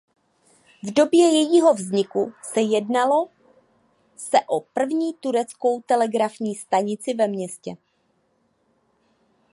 V 0.83 0.91
době 0.93 1.19
jejího 1.33 1.73
vzniku 1.73 2.33
se 2.43 2.61
jednalo 2.61 3.29
se 4.17 4.37
o 4.47 4.59
první 4.59 5.13
tureckou 5.13 5.81
telegrafní 5.81 6.55
stanici 6.55 7.13
ve 7.13 7.27
městě. 7.27 7.73